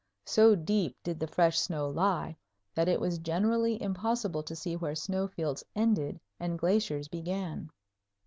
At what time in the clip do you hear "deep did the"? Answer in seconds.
0.55-1.27